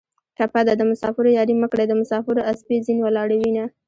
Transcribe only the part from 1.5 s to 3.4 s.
مه کړئ د مسافرو اسپې زین ولاړې